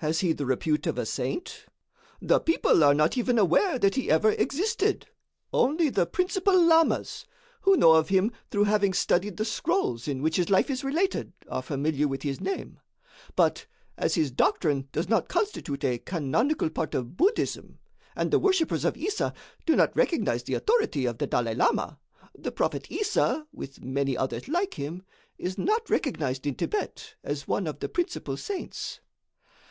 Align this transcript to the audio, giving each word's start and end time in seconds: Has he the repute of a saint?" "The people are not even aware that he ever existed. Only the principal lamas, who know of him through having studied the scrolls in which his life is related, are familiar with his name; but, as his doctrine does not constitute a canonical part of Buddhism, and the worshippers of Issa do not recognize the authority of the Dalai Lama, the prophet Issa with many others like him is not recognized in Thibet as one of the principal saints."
Has 0.00 0.20
he 0.20 0.32
the 0.32 0.46
repute 0.46 0.86
of 0.86 0.96
a 0.96 1.04
saint?" 1.04 1.66
"The 2.22 2.38
people 2.38 2.84
are 2.84 2.94
not 2.94 3.18
even 3.18 3.36
aware 3.36 3.80
that 3.80 3.96
he 3.96 4.08
ever 4.12 4.30
existed. 4.30 5.08
Only 5.52 5.90
the 5.90 6.06
principal 6.06 6.54
lamas, 6.54 7.26
who 7.62 7.76
know 7.76 7.94
of 7.94 8.08
him 8.08 8.30
through 8.52 8.62
having 8.64 8.92
studied 8.94 9.38
the 9.38 9.44
scrolls 9.44 10.06
in 10.06 10.22
which 10.22 10.36
his 10.36 10.50
life 10.50 10.70
is 10.70 10.84
related, 10.84 11.32
are 11.50 11.62
familiar 11.62 12.06
with 12.06 12.22
his 12.22 12.40
name; 12.40 12.78
but, 13.34 13.66
as 13.96 14.14
his 14.14 14.30
doctrine 14.30 14.86
does 14.92 15.08
not 15.08 15.28
constitute 15.28 15.82
a 15.84 15.98
canonical 15.98 16.70
part 16.70 16.94
of 16.94 17.16
Buddhism, 17.16 17.80
and 18.14 18.30
the 18.30 18.38
worshippers 18.38 18.84
of 18.84 18.96
Issa 18.96 19.34
do 19.66 19.74
not 19.74 19.96
recognize 19.96 20.44
the 20.44 20.54
authority 20.54 21.06
of 21.06 21.18
the 21.18 21.26
Dalai 21.26 21.54
Lama, 21.56 21.98
the 22.38 22.52
prophet 22.52 22.86
Issa 22.88 23.48
with 23.52 23.82
many 23.82 24.16
others 24.16 24.46
like 24.46 24.74
him 24.74 25.02
is 25.38 25.58
not 25.58 25.90
recognized 25.90 26.46
in 26.46 26.54
Thibet 26.54 27.16
as 27.24 27.48
one 27.48 27.66
of 27.66 27.80
the 27.80 27.88
principal 27.88 28.36
saints." 28.36 29.00